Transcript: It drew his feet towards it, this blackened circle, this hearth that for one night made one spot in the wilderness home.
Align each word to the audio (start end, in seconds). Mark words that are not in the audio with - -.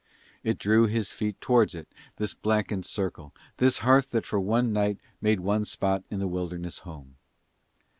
It 0.43 0.57
drew 0.57 0.87
his 0.87 1.11
feet 1.11 1.39
towards 1.39 1.75
it, 1.75 1.87
this 2.17 2.33
blackened 2.33 2.87
circle, 2.87 3.35
this 3.57 3.77
hearth 3.85 4.09
that 4.09 4.25
for 4.25 4.39
one 4.39 4.73
night 4.73 4.97
made 5.21 5.41
one 5.41 5.63
spot 5.63 6.03
in 6.09 6.17
the 6.17 6.27
wilderness 6.27 6.79
home. 6.79 7.17